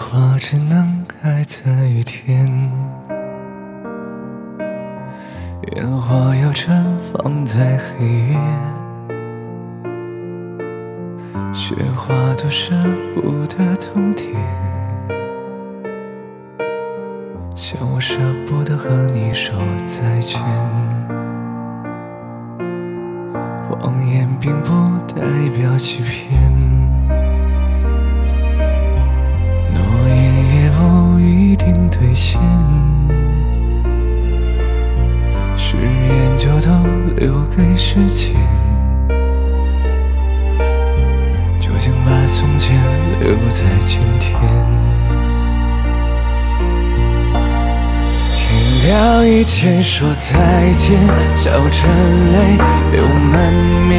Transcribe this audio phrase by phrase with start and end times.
[0.00, 2.50] 花只能开在雨天，
[5.76, 8.38] 烟花要绽放在黑夜，
[11.52, 12.74] 雪花都舍
[13.14, 14.34] 不得冬天，
[17.54, 18.16] 像我舍
[18.48, 20.40] 不得和你说再见。
[23.68, 24.70] 谎言并不
[25.14, 25.20] 代
[25.56, 26.50] 表欺骗，
[36.60, 36.68] 都
[37.16, 38.34] 留给时间。
[41.58, 42.76] 究竟把从前
[43.20, 44.30] 留在今天，
[48.34, 48.38] 天
[48.86, 50.98] 亮以前说再见，
[51.36, 51.88] 笑着
[52.32, 52.36] 泪
[52.92, 52.96] 流
[53.32, 53.52] 满
[53.88, 53.92] 面，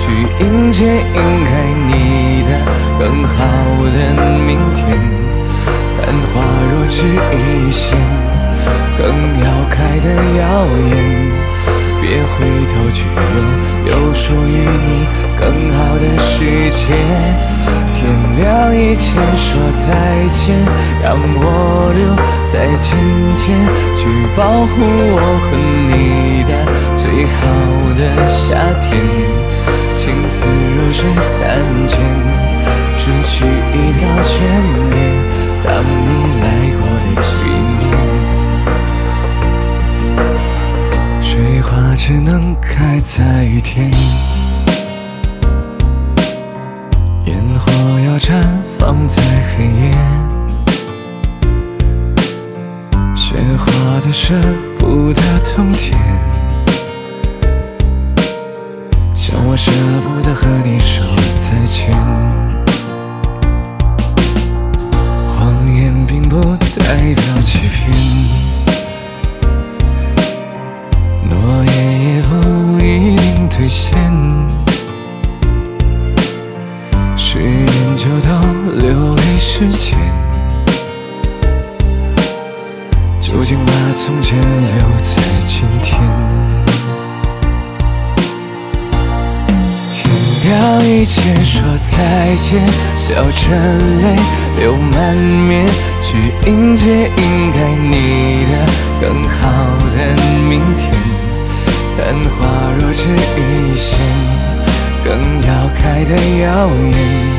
[0.00, 0.04] 去
[0.44, 0.78] 迎接
[1.14, 1.50] 应该
[1.86, 2.50] 你的
[2.98, 3.36] 更好
[3.94, 3.96] 的
[4.44, 4.98] 明天。
[6.00, 6.34] 昙花
[6.72, 6.96] 若只
[7.36, 7.36] 一
[7.70, 7.86] 现，
[8.98, 9.06] 更
[9.44, 10.06] 要开的
[10.38, 10.42] 耀
[10.90, 11.07] 眼。
[16.88, 16.96] 天
[18.38, 19.92] 亮以前说再
[20.28, 20.56] 见，
[21.02, 22.16] 让我留
[22.48, 22.88] 在今
[23.36, 23.44] 天，
[23.94, 24.00] 去
[24.34, 25.46] 保护我和
[25.86, 25.92] 你
[26.48, 26.50] 的
[26.96, 27.04] 最
[27.36, 27.38] 好
[27.94, 28.40] 的夏
[28.88, 28.88] 天。
[29.98, 30.00] 情
[30.30, 31.36] 似弱水三
[31.86, 31.92] 千，
[32.96, 34.32] 只取一秒眷
[34.88, 34.96] 恋，
[35.64, 36.08] 当你
[36.40, 37.28] 来过的纪
[37.80, 37.82] 念。
[41.20, 43.90] 水花只能开在雨天，
[53.58, 54.34] 雪花都舍
[54.78, 55.20] 不得
[55.54, 55.98] 冬天，
[59.14, 59.70] 像我舍
[60.04, 61.04] 不得和你说
[61.42, 61.90] 再见。
[65.26, 65.36] 谎
[65.66, 66.40] 言并不
[66.78, 67.90] 代表欺骗。
[71.28, 73.90] 诺言也不一定兑现，
[77.16, 78.28] 誓言就都
[78.72, 79.98] 留给时间。
[83.30, 86.00] 究竟把从前留在今天。
[89.92, 90.00] 天
[90.44, 92.58] 亮以前说再见，
[92.96, 93.54] 笑着
[94.00, 94.16] 泪
[94.58, 95.66] 流满面，
[96.02, 98.52] 去迎接应该你的
[98.98, 99.36] 更好
[99.94, 99.96] 的
[100.48, 100.90] 明天。
[101.98, 102.00] 昙
[102.30, 102.48] 花
[102.80, 103.02] 若只
[103.36, 103.86] 一现，
[105.04, 105.06] 更
[105.46, 106.46] 要开的耀
[106.96, 107.37] 眼。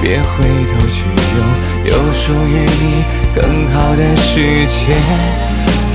[0.00, 1.02] 别回头去
[1.34, 1.38] 拥
[1.84, 3.04] 有属于你
[3.34, 3.42] 更
[3.72, 4.94] 好的世界。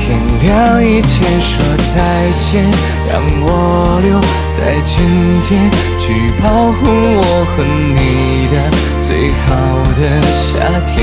[0.06, 1.52] 天亮以前说
[1.96, 1.98] 再
[2.52, 2.62] 见，
[3.08, 4.20] 让我留
[4.60, 4.92] 在今
[5.48, 6.04] 天，去
[6.44, 6.44] 保
[6.74, 8.54] 护我和你的
[9.08, 9.48] 最好
[9.96, 10.02] 的
[10.52, 10.94] 夏天。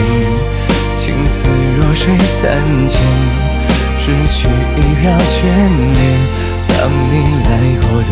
[0.99, 3.00] 情丝弱水三千，
[3.99, 4.47] 只取
[4.77, 5.41] 一瓢眷
[5.97, 5.99] 恋。
[6.69, 6.78] 当
[7.10, 7.12] 你
[7.49, 7.50] 来
[7.81, 8.09] 过的